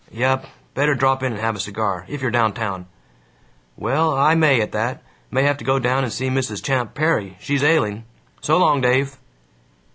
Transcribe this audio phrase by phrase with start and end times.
[0.11, 0.45] "Yup.
[0.73, 2.87] Better drop in and have a cigar, if you're downtown.
[3.77, 5.03] "Well, I may, at that.
[5.29, 6.63] May have to go down and see Mrs.
[6.63, 7.37] Champ Perry.
[7.39, 8.05] She's ailing.
[8.41, 9.17] So long, Dave."